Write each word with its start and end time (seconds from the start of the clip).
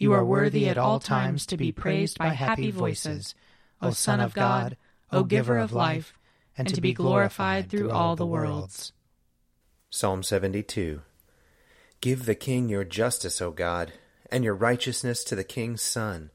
You 0.00 0.12
are 0.12 0.24
worthy 0.24 0.68
at 0.68 0.78
all 0.78 1.00
times 1.00 1.44
to 1.46 1.56
be 1.56 1.72
praised 1.72 2.18
by 2.18 2.28
happy 2.28 2.70
voices, 2.70 3.34
O 3.82 3.90
Son 3.90 4.20
of 4.20 4.32
God, 4.32 4.76
O 5.10 5.24
Giver 5.24 5.58
of 5.58 5.72
life, 5.72 6.14
and 6.56 6.72
to 6.72 6.80
be 6.80 6.92
glorified 6.92 7.68
through 7.68 7.90
all 7.90 8.14
the 8.14 8.26
worlds. 8.26 8.92
Psalm 9.90 10.22
72 10.22 11.02
Give 12.00 12.26
the 12.26 12.36
king 12.36 12.68
your 12.68 12.84
justice, 12.84 13.42
O 13.42 13.50
God, 13.50 13.92
and 14.30 14.44
your 14.44 14.54
righteousness 14.54 15.24
to 15.24 15.34
the 15.34 15.42
king's 15.42 15.82
son, 15.82 16.30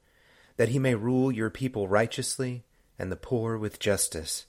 that 0.58 0.70
he 0.70 0.80
may 0.80 0.94
rule 0.94 1.32
your 1.32 1.50
people 1.50 1.88
righteously 1.88 2.66
and 3.00 3.10
the 3.10 3.16
poor 3.16 3.58
with 3.58 3.80
justice, 3.80 4.46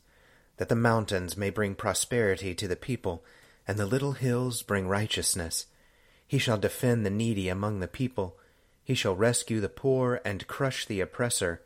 that 0.56 0.68
the 0.68 0.74
mountains 0.74 1.36
may 1.36 1.50
bring 1.50 1.76
prosperity 1.76 2.52
to 2.56 2.66
the 2.66 2.74
people, 2.74 3.24
and 3.68 3.78
the 3.78 3.86
little 3.86 4.12
hills 4.12 4.62
bring 4.62 4.88
righteousness. 4.88 5.66
He 6.26 6.38
shall 6.38 6.58
defend 6.58 7.06
the 7.06 7.10
needy 7.10 7.48
among 7.48 7.78
the 7.78 7.86
people 7.86 8.38
he 8.84 8.94
shall 8.94 9.16
rescue 9.16 9.60
the 9.60 9.68
poor 9.68 10.20
and 10.26 10.46
crush 10.46 10.84
the 10.84 11.00
oppressor. 11.00 11.62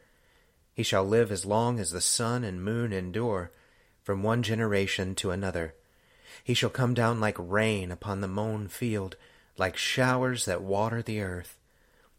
He 0.72 0.84
shall 0.84 1.04
live 1.04 1.32
as 1.32 1.44
long 1.44 1.80
as 1.80 1.90
the 1.90 2.00
sun 2.00 2.44
and 2.44 2.62
moon 2.62 2.92
endure, 2.92 3.50
from 4.04 4.22
one 4.22 4.44
generation 4.44 5.16
to 5.16 5.32
another. 5.32 5.74
He 6.44 6.54
shall 6.54 6.70
come 6.70 6.94
down 6.94 7.18
like 7.18 7.36
rain 7.38 7.90
upon 7.90 8.20
the 8.20 8.28
mown 8.28 8.68
field, 8.68 9.16
like 9.58 9.76
showers 9.76 10.44
that 10.44 10.62
water 10.62 11.02
the 11.02 11.20
earth. 11.20 11.58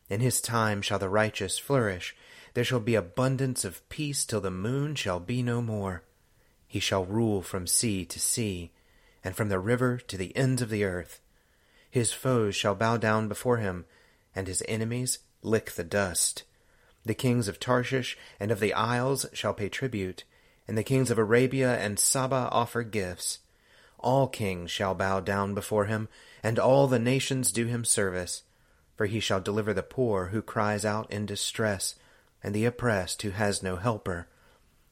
In 0.10 0.20
his 0.20 0.42
time 0.42 0.82
shall 0.82 1.00
the 1.00 1.08
righteous 1.08 1.58
flourish. 1.58 2.16
There 2.54 2.66
shall 2.66 2.82
be 2.82 2.96
abundance 2.96 3.64
of 3.64 3.88
peace 3.88 4.26
till 4.26 4.42
the 4.42 4.52
moon 4.52 4.96
shall 4.96 5.22
be 5.22 5.42
no 5.42 5.62
more. 5.62 6.04
He 6.68 6.82
shall 6.82 7.06
rule 7.06 7.42
from 7.42 7.68
sea 7.68 8.04
to 8.06 8.20
sea, 8.20 8.72
and 9.24 9.36
from 9.36 9.48
the 9.48 9.60
river 9.60 9.98
to 9.98 10.18
the 10.18 10.36
ends 10.36 10.62
of 10.62 10.70
the 10.70 10.84
earth. 10.84 11.22
His 11.90 12.12
foes 12.12 12.56
shall 12.56 12.76
bow 12.76 12.98
down 12.98 13.30
before 13.30 13.58
him 13.58 13.86
and 14.40 14.48
his 14.48 14.64
enemies 14.70 15.20
lick 15.42 15.72
the 15.72 15.84
dust. 15.84 16.44
The 17.04 17.14
kings 17.14 17.50
of 17.50 17.60
Tarshish 17.60 18.18
and 18.40 18.52
of 18.52 18.62
the 18.62 18.74
isles 18.74 19.26
shall 19.34 19.54
pay 19.54 19.68
tribute, 19.68 20.24
and 20.66 20.78
the 20.78 20.84
kings 20.84 21.12
of 21.12 21.18
Arabia 21.18 21.78
and 21.78 22.00
Saba 22.00 22.48
offer 22.50 22.84
gifts. 22.84 23.40
All 24.00 24.30
kings 24.30 24.72
shall 24.72 24.96
bow 24.96 25.20
down 25.20 25.54
before 25.54 25.88
him, 25.88 26.08
and 26.42 26.58
all 26.58 26.88
the 26.88 27.00
nations 27.00 27.52
do 27.52 27.66
him 27.66 27.84
service. 27.84 28.44
For 28.96 29.08
he 29.08 29.20
shall 29.20 29.42
deliver 29.42 29.74
the 29.74 29.84
poor 29.84 30.28
who 30.28 30.42
cries 30.42 30.86
out 30.86 31.12
in 31.12 31.26
distress, 31.26 31.96
and 32.42 32.56
the 32.56 32.64
oppressed 32.64 33.22
who 33.24 33.32
has 33.32 33.62
no 33.62 33.76
helper. 33.76 34.30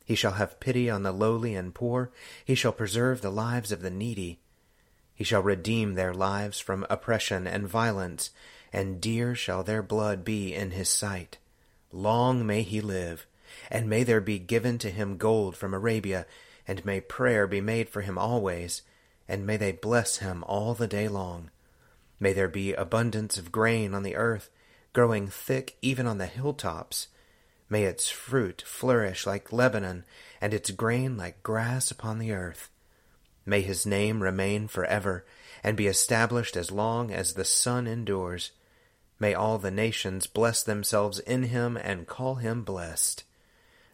He 0.03 0.15
shall 0.15 0.33
have 0.33 0.59
pity 0.59 0.89
on 0.89 1.03
the 1.03 1.13
lowly 1.13 1.55
and 1.55 1.73
poor. 1.73 2.11
He 2.43 2.53
shall 2.53 2.73
preserve 2.73 3.21
the 3.21 3.31
lives 3.31 3.71
of 3.71 3.81
the 3.81 3.89
needy. 3.89 4.41
He 5.15 5.23
shall 5.23 5.41
redeem 5.41 5.93
their 5.93 6.13
lives 6.13 6.59
from 6.59 6.85
oppression 6.89 7.47
and 7.47 7.65
violence 7.65 8.31
and 8.71 9.01
dear 9.01 9.35
shall 9.35 9.63
their 9.63 9.81
blood 9.81 10.23
be 10.23 10.53
in 10.53 10.71
his 10.71 10.89
sight. 10.89 11.37
Long 11.91 12.45
may 12.45 12.63
he 12.63 12.81
live, 12.81 13.25
and 13.71 13.89
may 13.89 14.03
there 14.03 14.21
be 14.21 14.39
given 14.39 14.77
to 14.79 14.89
him 14.89 15.17
gold 15.17 15.55
from 15.55 15.73
Arabia, 15.73 16.25
and 16.67 16.85
may 16.85 16.99
prayer 16.99 17.47
be 17.47 17.61
made 17.61 17.89
for 17.89 18.01
him 18.01 18.17
always, 18.17 18.81
and 19.27 19.45
may 19.45 19.57
they 19.57 19.71
bless 19.71 20.17
him 20.17 20.43
all 20.45 20.73
the 20.73 20.87
day 20.87 21.07
long. 21.07 21.49
May 22.19 22.33
there 22.33 22.47
be 22.47 22.73
abundance 22.73 23.37
of 23.37 23.51
grain 23.51 23.93
on 23.93 24.03
the 24.03 24.15
earth, 24.15 24.49
growing 24.93 25.27
thick 25.27 25.77
even 25.81 26.07
on 26.07 26.17
the 26.17 26.25
hilltops. 26.25 27.07
May 27.69 27.83
its 27.83 28.09
fruit 28.09 28.63
flourish 28.65 29.25
like 29.25 29.51
Lebanon, 29.51 30.05
and 30.41 30.53
its 30.53 30.71
grain 30.71 31.17
like 31.17 31.43
grass 31.43 31.91
upon 31.91 32.19
the 32.19 32.31
earth. 32.31 32.69
May 33.47 33.61
his 33.61 33.85
name 33.85 34.21
remain 34.21 34.67
forever, 34.67 35.25
and 35.63 35.77
be 35.77 35.87
established 35.87 36.57
as 36.57 36.69
long 36.69 37.13
as 37.13 37.33
the 37.33 37.45
sun 37.45 37.87
endures. 37.87 38.51
May 39.19 39.33
all 39.33 39.57
the 39.57 39.71
nations 39.71 40.27
bless 40.27 40.61
themselves 40.61 41.19
in 41.19 41.43
him 41.43 41.77
and 41.77 42.07
call 42.07 42.35
him 42.35 42.63
blessed. 42.63 43.23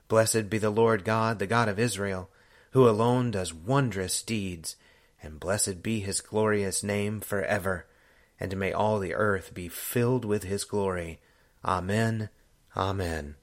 Blessed 0.08 0.50
be 0.50 0.58
the 0.58 0.72
Lord 0.72 1.06
God, 1.06 1.38
the 1.38 1.46
God 1.46 1.69
of 1.69 1.78
Israel, 1.78 2.31
who 2.72 2.90
alone 2.90 3.30
does 3.30 3.53
wondrous 3.53 4.24
deeds, 4.24 4.75
and 5.22 5.40
blessed 5.40 5.84
be 5.84 6.00
his 6.00 6.19
glorious 6.19 6.84
name 6.84 7.22
forever. 7.22 7.86
And 8.40 8.58
may 8.58 8.74
all 8.74 8.97
the 8.97 9.13
earth 9.13 9.53
be 9.53 9.69
filled 9.69 10.25
with 10.25 10.44
his 10.44 10.63
glory. 10.63 11.19
Amen. 11.63 12.30
Amen. 12.75 13.36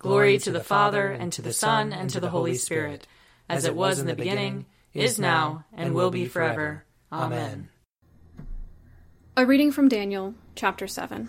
Glory 0.00 0.36
to 0.38 0.50
the 0.50 0.64
Father, 0.64 1.12
and 1.12 1.32
to 1.32 1.42
the 1.42 1.52
Son, 1.52 1.92
and 1.92 2.10
to 2.10 2.18
the 2.18 2.30
Holy 2.30 2.56
Spirit, 2.56 3.06
as 3.48 3.64
it 3.64 3.76
was 3.76 4.00
in 4.00 4.06
the 4.06 4.16
beginning, 4.16 4.66
is 4.94 5.18
now, 5.18 5.64
and 5.72 5.94
will 5.94 6.10
be 6.10 6.24
forever. 6.26 6.84
Amen. 7.12 7.68
A 9.36 9.44
reading 9.44 9.72
from 9.72 9.88
Daniel, 9.88 10.34
chapter 10.54 10.86
7. 10.86 11.28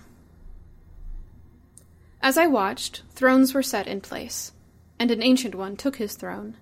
As 2.22 2.38
I 2.38 2.48
watched, 2.48 3.04
thrones 3.10 3.54
were 3.54 3.64
set 3.64 3.88
in 3.88 4.02
place, 4.02 4.52
and 5.00 5.12
an 5.12 5.24
ancient 5.24 5.56
one 5.56 5.76
took 5.76 5.98
his 5.98 6.16
throne. 6.16 6.56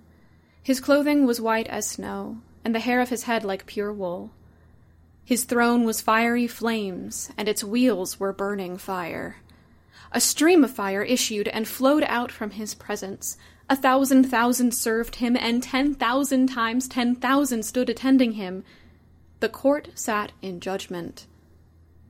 His 0.62 0.80
clothing 0.80 1.26
was 1.26 1.40
white 1.40 1.66
as 1.68 1.86
snow, 1.86 2.38
and 2.64 2.74
the 2.74 2.80
hair 2.80 3.00
of 3.00 3.10
his 3.10 3.24
head 3.24 3.44
like 3.44 3.66
pure 3.66 3.92
wool. 3.92 4.32
His 5.24 5.44
throne 5.44 5.84
was 5.84 6.00
fiery 6.00 6.46
flames, 6.46 7.30
and 7.36 7.48
its 7.48 7.62
wheels 7.62 8.18
were 8.18 8.32
burning 8.32 8.78
fire. 8.78 9.36
A 10.12 10.20
stream 10.20 10.64
of 10.64 10.70
fire 10.70 11.02
issued 11.02 11.48
and 11.48 11.66
flowed 11.66 12.04
out 12.04 12.30
from 12.30 12.50
his 12.50 12.74
presence. 12.74 13.36
A 13.68 13.76
thousand 13.76 14.24
thousand 14.24 14.74
served 14.74 15.16
him, 15.16 15.36
and 15.36 15.62
ten 15.62 15.94
thousand 15.94 16.48
times 16.48 16.86
ten 16.86 17.14
thousand 17.14 17.64
stood 17.64 17.88
attending 17.88 18.32
him. 18.32 18.64
The 19.40 19.48
court 19.48 19.88
sat 19.94 20.32
in 20.42 20.60
judgment 20.60 21.26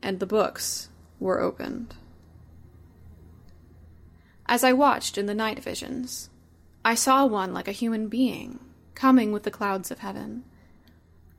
and 0.05 0.21
the 0.21 0.27
books 0.27 0.91
were 1.19 1.41
opened. 1.41 1.95
As 4.47 4.63
I 4.63 4.75
watched 4.75 5.17
in 5.17 5.25
the 5.25 5.35
night 5.35 5.65
visions, 5.65 6.29
I 6.85 6.95
saw 6.95 7.25
one 7.25 7.55
like 7.55 7.67
a 7.67 7.73
human 7.73 8.09
being 8.09 8.59
coming 8.95 9.33
with 9.33 9.45
the 9.45 9.51
clouds 9.51 9.91
of 9.91 10.01
heaven. 10.01 10.45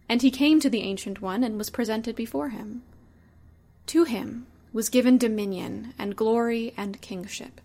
And 0.10 0.24
he 0.24 0.32
came 0.32 0.60
to 0.60 0.70
the 0.70 0.82
Ancient 0.82 1.22
One 1.22 1.44
and 1.44 1.58
was 1.58 1.70
presented 1.70 2.16
before 2.16 2.50
him. 2.50 2.82
To 3.88 4.04
him 4.04 4.48
was 4.74 4.90
given 4.90 5.20
dominion 5.20 5.94
and 5.98 6.16
glory 6.16 6.74
and 6.76 7.00
kingship, 7.02 7.62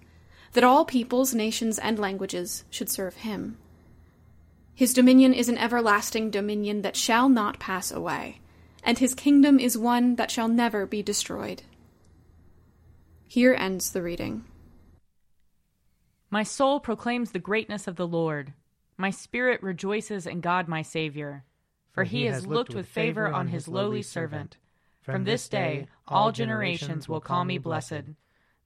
that 0.52 0.64
all 0.64 0.84
peoples, 0.84 1.34
nations, 1.34 1.78
and 1.78 1.98
languages 1.98 2.64
should 2.70 2.88
serve 2.88 3.16
him. 3.16 3.56
His 4.74 4.94
dominion 4.94 5.34
is 5.34 5.48
an 5.48 5.58
everlasting 5.58 6.30
dominion 6.30 6.82
that 6.82 6.96
shall 6.96 7.28
not 7.28 7.60
pass 7.60 7.90
away 7.90 8.40
and 8.82 8.98
his 8.98 9.14
kingdom 9.14 9.58
is 9.58 9.76
one 9.76 10.16
that 10.16 10.30
shall 10.30 10.48
never 10.48 10.86
be 10.86 11.02
destroyed. 11.02 11.62
Here 13.26 13.54
ends 13.54 13.90
the 13.90 14.02
reading. 14.02 14.44
My 16.30 16.42
soul 16.42 16.80
proclaims 16.80 17.32
the 17.32 17.38
greatness 17.38 17.86
of 17.86 17.96
the 17.96 18.06
Lord. 18.06 18.52
My 18.96 19.10
spirit 19.10 19.62
rejoices 19.62 20.26
in 20.26 20.40
God 20.40 20.68
my 20.68 20.82
Saviour, 20.82 21.44
for 21.92 22.04
he 22.04 22.26
has 22.26 22.46
looked 22.46 22.74
with 22.74 22.86
favor 22.86 23.28
on 23.28 23.48
his 23.48 23.68
lowly 23.68 24.02
servant. 24.02 24.56
From 25.02 25.24
this 25.24 25.48
day 25.48 25.86
all 26.06 26.30
generations 26.32 27.08
will 27.08 27.20
call 27.20 27.44
me 27.44 27.58
blessed. 27.58 28.14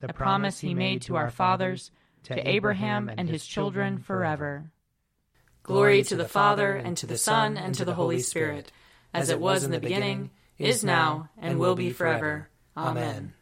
the 0.00 0.12
promise 0.12 0.60
he 0.60 0.74
made 0.74 1.02
to 1.02 1.16
our 1.16 1.30
fathers, 1.30 1.90
to 2.24 2.48
Abraham 2.48 3.10
and 3.16 3.28
his 3.28 3.46
children 3.46 3.98
forever. 3.98 4.70
Glory 5.62 6.02
to 6.04 6.16
the 6.16 6.28
Father, 6.28 6.72
and 6.74 6.96
to 6.98 7.06
the 7.06 7.16
Son, 7.16 7.56
and 7.56 7.74
to 7.74 7.84
the 7.84 7.94
Holy 7.94 8.20
Spirit, 8.20 8.70
as 9.14 9.30
it 9.30 9.40
was 9.40 9.64
in 9.64 9.70
the 9.70 9.80
beginning, 9.80 10.30
is 10.58 10.84
now, 10.84 11.30
and 11.38 11.58
will 11.58 11.74
be 11.74 11.90
forever. 11.90 12.48
Amen. 12.76 13.32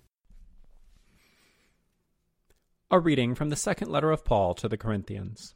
A 2.90 3.00
reading 3.00 3.34
from 3.34 3.48
the 3.48 3.56
second 3.56 3.90
letter 3.90 4.10
of 4.10 4.24
Paul 4.24 4.54
to 4.54 4.68
the 4.68 4.76
Corinthians. 4.76 5.54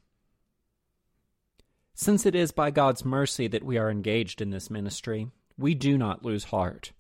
Since 1.95 2.27
it 2.27 2.35
is 2.35 2.51
by 2.51 2.71
God's 2.71 3.05
mercy 3.05 3.47
that 3.49 3.63
we 3.63 3.79
are 3.79 3.91
engaged 3.91 4.43
in 4.43 4.51
this 4.51 4.71
ministry, 4.71 5.29
we 5.57 5.75
do 5.75 5.97
not 5.97 6.25
lose 6.25 6.45
heart. 6.45 6.93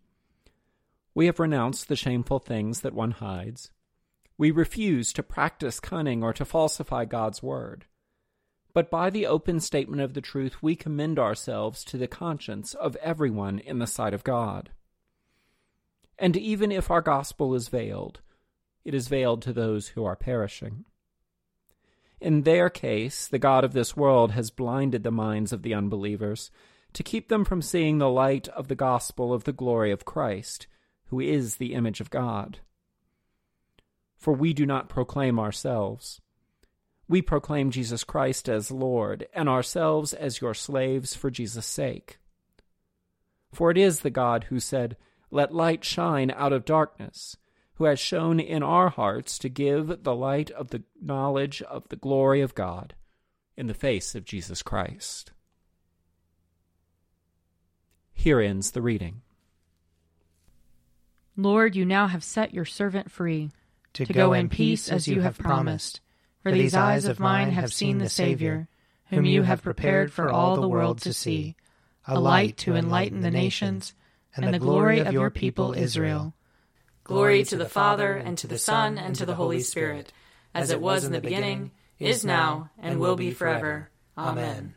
We 1.15 1.27
have 1.27 1.39
renounced 1.39 1.89
the 1.89 1.97
shameful 1.97 2.39
things 2.39 2.81
that 2.81 2.95
one 2.95 3.11
hides. 3.11 3.71
We 4.39 4.51
refuse 4.51 5.13
to 5.15 5.23
practice 5.23 5.81
cunning 5.81 6.23
or 6.23 6.33
to 6.35 6.45
falsify 6.45 7.07
God's 7.07 7.43
word. 7.43 7.87
But 8.75 8.91
by 8.91 9.09
the 9.09 9.27
open 9.27 9.61
statement 9.61 10.03
of 10.03 10.13
the 10.13 10.21
truth, 10.21 10.63
we 10.63 10.77
commend 10.77 11.19
ourselves 11.19 11.83
to 11.85 11.97
the 11.97 12.07
conscience 12.07 12.75
of 12.75 12.97
everyone 12.97 13.59
in 13.59 13.79
the 13.79 13.87
sight 13.87 14.13
of 14.13 14.25
God. 14.25 14.71
And 16.19 16.37
even 16.37 16.71
if 16.71 16.91
our 16.91 17.01
gospel 17.01 17.55
is 17.55 17.69
veiled, 17.69 18.21
it 18.85 18.95
is 18.95 19.09
veiled 19.09 19.43
to 19.43 19.53
those 19.53 19.89
who 19.89 20.05
are 20.05 20.17
perishing. 20.17 20.85
In 22.21 22.43
their 22.43 22.71
case, 22.71 23.27
the 23.27 23.39
God 23.39 23.65
of 23.65 23.73
this 23.73 23.97
world 23.97 24.33
has 24.33 24.51
blinded 24.51 25.03
the 25.03 25.11
minds 25.11 25.53
of 25.53 25.63
the 25.63 25.75
unbelievers 25.75 26.51
to 26.93 27.03
keep 27.03 27.29
them 27.29 27.45
from 27.45 27.61
seeing 27.61 27.99
the 27.99 28.09
light 28.09 28.49
of 28.49 28.69
the 28.69 28.75
gospel 28.75 29.33
of 29.33 29.45
the 29.45 29.53
glory 29.53 29.91
of 29.91 30.05
Christ, 30.05 30.67
who 31.07 31.21
is 31.21 31.57
the 31.57 31.75
image 31.75 32.01
of 32.01 32.11
God. 32.11 32.61
For 34.17 34.33
we 34.33 34.53
do 34.53 34.67
not 34.67 34.89
proclaim 34.89 35.39
ourselves. 35.39 36.21
We 37.09 37.23
proclaim 37.23 37.71
Jesus 37.71 38.03
Christ 38.03 38.49
as 38.49 38.71
Lord, 38.71 39.29
and 39.33 39.49
ourselves 39.49 40.13
as 40.13 40.41
your 40.41 40.55
slaves 40.55 41.15
for 41.15 41.31
Jesus' 41.31 41.67
sake. 41.67 42.19
For 43.53 43.71
it 43.71 43.79
is 43.79 44.01
the 44.01 44.11
God 44.11 44.45
who 44.45 44.59
said, 44.59 44.97
Let 45.31 45.55
light 45.55 45.85
shine 45.85 46.31
out 46.31 46.53
of 46.53 46.65
darkness 46.65 47.37
who 47.77 47.85
has 47.85 48.01
shown 48.01 48.41
in 48.41 48.63
our 48.63 48.89
hearts 48.89 49.39
to 49.39 49.49
give 49.49 50.03
the 50.03 50.15
light 50.15 50.51
of 50.51 50.69
the 50.69 50.83
knowledge 51.01 51.61
of 51.63 51.89
the 51.89 51.97
glory 51.97 52.41
of 52.41 52.55
God 52.55 52.95
in 53.57 53.67
the 53.67 53.75
face 53.75 54.15
of 54.15 54.25
Jesus 54.25 54.63
Christ. 54.63 55.33
Here 58.15 58.41
ends 58.41 58.71
the 58.71 58.81
reading. 58.81 59.21
Lord, 61.37 61.77
you 61.77 61.85
now 61.85 62.07
have 62.07 62.25
set 62.25 62.55
your 62.55 62.65
servant 62.65 63.11
free 63.11 63.51
to, 63.97 64.05
to 64.05 64.13
go, 64.13 64.29
go 64.29 64.33
in 64.35 64.49
peace 64.51 64.91
as 64.91 65.09
you 65.09 65.23
have 65.23 65.39
promised. 65.39 66.01
For 66.43 66.53
these 66.53 66.75
eyes 66.75 67.07
of 67.07 67.19
mine 67.19 67.51
have 67.51 67.73
seen 67.73 67.99
the 67.99 68.11
Savior, 68.11 68.69
whom 69.07 69.25
you 69.25 69.43
have 69.43 69.63
prepared 69.63 70.13
for 70.13 70.31
all 70.31 70.55
the 70.55 70.69
world 70.69 71.01
to 71.03 71.13
see, 71.13 71.57
a 72.07 72.21
light 72.21 72.59
to 72.59 72.77
enlighten 72.77 73.23
the 73.23 73.31
nations, 73.31 73.95
and 74.35 74.53
the 74.53 74.59
glory 74.59 75.01
of 75.01 75.13
your 75.13 75.31
people 75.31 75.73
Israel. 75.73 76.35
Glory 77.05 77.43
to 77.45 77.57
the 77.57 77.69
Father, 77.69 78.15
and 78.15 78.37
to 78.39 78.47
the 78.47 78.59
Son, 78.59 78.99
and 78.99 79.17
to 79.17 79.25
the 79.25 79.35
Holy 79.35 79.61
Spirit, 79.61 80.13
as 80.55 80.71
it 80.71 80.81
was 80.81 81.05
in 81.05 81.13
the 81.13 81.21
beginning, 81.21 81.71
is 81.99 82.25
now, 82.25 82.71
and 82.79 83.01
will 83.01 83.17
be 83.17 83.31
forever. 83.31 83.91
Amen. 84.19 84.75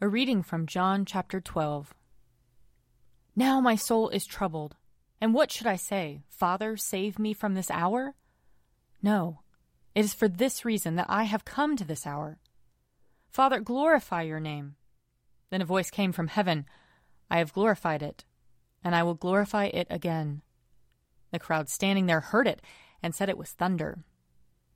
A 0.00 0.08
reading 0.08 0.42
from 0.42 0.66
John 0.66 1.04
chapter 1.04 1.40
12. 1.40 1.94
Now 3.36 3.60
my 3.60 3.76
soul 3.76 4.08
is 4.08 4.26
troubled. 4.26 4.74
And 5.20 5.32
what 5.32 5.50
should 5.50 5.66
I 5.66 5.76
say? 5.76 6.22
Father, 6.28 6.76
save 6.76 7.18
me 7.18 7.32
from 7.32 7.54
this 7.54 7.70
hour? 7.70 8.14
No, 9.02 9.40
it 9.94 10.04
is 10.04 10.14
for 10.14 10.28
this 10.28 10.64
reason 10.64 10.96
that 10.96 11.06
I 11.08 11.24
have 11.24 11.44
come 11.44 11.76
to 11.76 11.84
this 11.84 12.06
hour. 12.06 12.38
Father, 13.30 13.60
glorify 13.60 14.22
your 14.22 14.40
name. 14.40 14.76
Then 15.50 15.62
a 15.62 15.66
voice 15.66 15.90
came 15.90 16.12
from 16.12 16.28
heaven 16.28 16.66
I 17.30 17.38
have 17.38 17.52
glorified 17.52 18.02
it, 18.02 18.24
and 18.84 18.94
I 18.94 19.02
will 19.02 19.14
glorify 19.14 19.64
it 19.66 19.86
again. 19.90 20.42
The 21.32 21.38
crowd 21.38 21.68
standing 21.68 22.06
there 22.06 22.20
heard 22.20 22.46
it 22.46 22.62
and 23.02 23.14
said 23.14 23.28
it 23.28 23.38
was 23.38 23.50
thunder. 23.50 23.98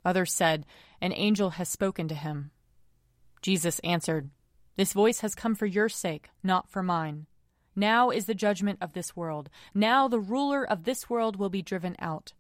Others 0.05 0.33
said, 0.33 0.67
An 1.01 1.13
angel 1.13 1.51
has 1.51 1.69
spoken 1.69 2.09
to 2.09 2.15
him. 2.15 2.51
Jesus 3.43 3.79
answered, 3.81 4.31
This 4.77 4.93
voice 4.93 5.21
has 5.21 5.35
come 5.35 5.55
for 5.55 5.67
your 5.67 5.89
sake, 5.89 6.31
not 6.43 6.69
for 6.69 6.83
mine. 6.83 7.27
Now 7.77 8.11
is 8.11 8.27
the 8.27 8.35
judgment 8.35 8.79
of 8.81 8.93
this 8.93 9.15
world. 9.15 9.49
Now 9.75 10.09
the 10.09 10.21
ruler 10.21 10.69
of 10.69 10.85
this 10.85 11.09
world 11.09 11.37
will 11.37 11.51
be 11.51 11.63
driven 11.63 11.97
out. 11.99 12.33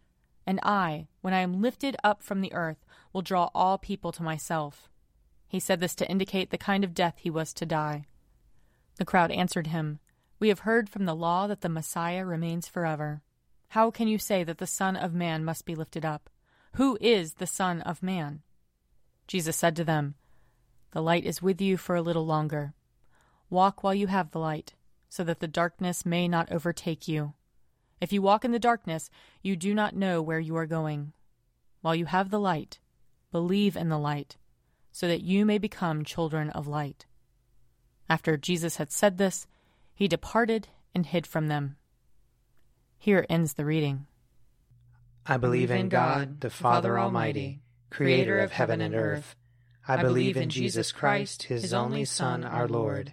And 0.46 0.58
I, 0.62 1.06
when 1.20 1.34
I 1.34 1.40
am 1.40 1.60
lifted 1.60 1.96
up 2.02 2.22
from 2.22 2.40
the 2.40 2.52
earth, 2.52 2.84
will 3.12 3.22
draw 3.22 3.50
all 3.54 3.78
people 3.78 4.12
to 4.12 4.22
myself. 4.22 4.88
He 5.46 5.60
said 5.60 5.80
this 5.80 5.94
to 5.96 6.10
indicate 6.10 6.50
the 6.50 6.58
kind 6.58 6.84
of 6.84 6.94
death 6.94 7.18
he 7.18 7.30
was 7.30 7.52
to 7.54 7.66
die. 7.66 8.06
The 8.96 9.04
crowd 9.04 9.30
answered 9.30 9.68
him, 9.68 9.98
We 10.38 10.48
have 10.48 10.60
heard 10.60 10.88
from 10.88 11.06
the 11.06 11.14
law 11.14 11.46
that 11.46 11.60
the 11.60 11.68
Messiah 11.68 12.24
remains 12.24 12.68
forever. 12.68 13.22
How 13.68 13.90
can 13.90 14.08
you 14.08 14.18
say 14.18 14.44
that 14.44 14.58
the 14.58 14.66
Son 14.66 14.96
of 14.96 15.14
Man 15.14 15.44
must 15.44 15.64
be 15.64 15.74
lifted 15.74 16.04
up? 16.04 16.28
Who 16.74 16.98
is 17.00 17.34
the 17.34 17.46
Son 17.46 17.80
of 17.82 18.02
Man? 18.02 18.42
Jesus 19.26 19.56
said 19.56 19.76
to 19.76 19.84
them, 19.84 20.16
The 20.92 21.02
light 21.02 21.24
is 21.24 21.42
with 21.42 21.60
you 21.60 21.76
for 21.76 21.94
a 21.94 22.02
little 22.02 22.26
longer. 22.26 22.74
Walk 23.48 23.82
while 23.82 23.94
you 23.94 24.08
have 24.08 24.30
the 24.30 24.38
light, 24.38 24.74
so 25.10 25.24
that 25.24 25.40
the 25.40 25.48
darkness 25.48 26.06
may 26.06 26.26
not 26.26 26.50
overtake 26.50 27.06
you. 27.06 27.34
If 28.00 28.12
you 28.12 28.22
walk 28.22 28.46
in 28.46 28.52
the 28.52 28.58
darkness, 28.58 29.10
you 29.42 29.56
do 29.56 29.74
not 29.74 29.94
know 29.94 30.22
where 30.22 30.40
you 30.40 30.56
are 30.56 30.66
going. 30.66 31.12
While 31.82 31.94
you 31.94 32.06
have 32.06 32.30
the 32.30 32.40
light, 32.40 32.78
believe 33.30 33.76
in 33.76 33.90
the 33.90 33.98
light, 33.98 34.38
so 34.92 35.06
that 35.08 35.22
you 35.22 35.44
may 35.44 35.58
become 35.58 36.04
children 36.04 36.48
of 36.50 36.66
light. 36.66 37.04
After 38.08 38.36
Jesus 38.36 38.76
had 38.76 38.90
said 38.90 39.18
this, 39.18 39.46
he 39.94 40.08
departed 40.08 40.68
and 40.94 41.04
hid 41.04 41.26
from 41.26 41.48
them. 41.48 41.76
Here 42.96 43.26
ends 43.28 43.54
the 43.54 43.64
reading. 43.64 44.06
I 45.26 45.36
believe 45.36 45.70
in 45.70 45.88
God, 45.88 46.40
the 46.40 46.50
Father 46.50 46.98
Almighty, 46.98 47.60
creator 47.90 48.38
of 48.38 48.52
heaven 48.52 48.80
and 48.80 48.94
earth. 48.94 49.36
I 49.86 49.96
believe 49.96 50.36
in 50.36 50.50
Jesus 50.50 50.92
Christ, 50.92 51.44
his 51.44 51.72
only 51.72 52.04
Son, 52.04 52.44
our 52.44 52.68
Lord. 52.68 53.12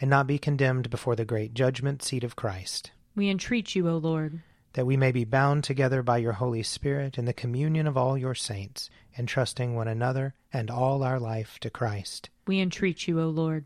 and 0.00 0.10
not 0.10 0.26
be 0.26 0.38
condemned 0.38 0.90
before 0.90 1.16
the 1.16 1.24
great 1.24 1.54
judgment 1.54 2.02
seat 2.02 2.24
of 2.24 2.36
Christ. 2.36 2.90
We 3.14 3.30
entreat 3.30 3.74
you, 3.74 3.88
O 3.88 3.96
Lord. 3.96 4.42
That 4.74 4.86
we 4.86 4.96
may 4.98 5.10
be 5.10 5.24
bound 5.24 5.64
together 5.64 6.02
by 6.02 6.18
your 6.18 6.34
Holy 6.34 6.62
Spirit 6.62 7.16
in 7.16 7.24
the 7.24 7.32
communion 7.32 7.86
of 7.86 7.96
all 7.96 8.18
your 8.18 8.34
saints, 8.34 8.90
entrusting 9.16 9.74
one 9.74 9.88
another 9.88 10.34
and 10.52 10.70
all 10.70 11.02
our 11.02 11.18
life 11.18 11.58
to 11.60 11.70
Christ. 11.70 12.28
We 12.46 12.60
entreat 12.60 13.08
you, 13.08 13.20
O 13.20 13.28
Lord. 13.28 13.64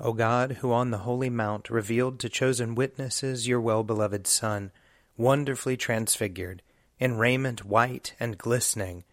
O 0.00 0.12
God, 0.12 0.52
who 0.60 0.72
on 0.72 0.90
the 0.90 0.98
holy 0.98 1.30
mount 1.30 1.70
revealed 1.70 2.18
to 2.18 2.28
chosen 2.28 2.74
witnesses 2.74 3.46
your 3.46 3.60
well 3.60 3.84
beloved 3.84 4.26
Son, 4.26 4.72
wonderfully 5.16 5.76
transfigured, 5.76 6.60
in 6.98 7.16
raiment 7.16 7.64
white 7.64 8.14
and 8.18 8.36
glistening, 8.36 9.04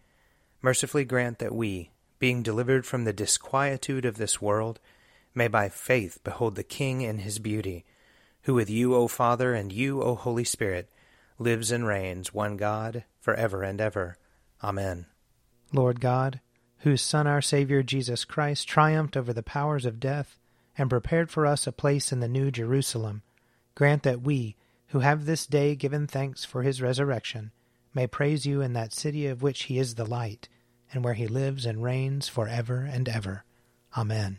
mercifully 0.62 1.04
grant 1.04 1.38
that 1.38 1.54
we, 1.54 1.90
being 2.18 2.42
delivered 2.42 2.84
from 2.84 3.04
the 3.04 3.12
disquietude 3.12 4.04
of 4.04 4.16
this 4.16 4.42
world, 4.42 4.80
may 5.34 5.48
by 5.48 5.68
faith 5.68 6.18
behold 6.24 6.54
the 6.54 6.62
King 6.62 7.02
in 7.02 7.18
his 7.18 7.38
beauty, 7.38 7.84
who 8.42 8.54
with 8.54 8.70
you, 8.70 8.94
O 8.94 9.08
Father, 9.08 9.54
and 9.54 9.72
you, 9.72 10.02
O 10.02 10.14
Holy 10.14 10.44
Spirit, 10.44 10.90
lives 11.38 11.70
and 11.70 11.86
reigns, 11.86 12.34
one 12.34 12.56
God, 12.56 13.04
for 13.20 13.34
ever 13.34 13.62
and 13.62 13.80
ever. 13.80 14.16
Amen. 14.62 15.06
Lord 15.72 16.00
God, 16.00 16.40
whose 16.78 17.02
Son, 17.02 17.26
our 17.26 17.42
Saviour 17.42 17.82
Jesus 17.82 18.24
Christ, 18.24 18.68
triumphed 18.68 19.16
over 19.16 19.32
the 19.32 19.42
powers 19.42 19.86
of 19.86 20.00
death 20.00 20.38
and 20.76 20.90
prepared 20.90 21.30
for 21.30 21.46
us 21.46 21.66
a 21.66 21.72
place 21.72 22.12
in 22.12 22.20
the 22.20 22.28
New 22.28 22.50
Jerusalem, 22.50 23.22
grant 23.74 24.02
that 24.02 24.22
we, 24.22 24.56
who 24.88 25.00
have 25.00 25.24
this 25.24 25.46
day 25.46 25.74
given 25.74 26.06
thanks 26.06 26.44
for 26.44 26.62
his 26.62 26.82
resurrection, 26.82 27.52
may 27.94 28.06
praise 28.06 28.46
you 28.46 28.60
in 28.60 28.72
that 28.72 28.92
city 28.92 29.26
of 29.26 29.42
which 29.42 29.64
he 29.64 29.78
is 29.78 29.94
the 29.94 30.06
light 30.06 30.48
and 30.92 31.04
where 31.04 31.14
he 31.14 31.26
lives 31.26 31.66
and 31.66 31.82
reigns 31.82 32.28
for 32.28 32.48
ever 32.48 32.80
and 32.80 33.08
ever. 33.08 33.44
Amen. 33.96 34.38